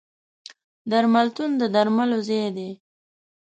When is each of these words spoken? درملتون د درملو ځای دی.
درملتون 0.91 1.49
د 1.61 1.63
درملو 1.75 2.17
ځای 2.27 2.47
دی. 2.57 2.69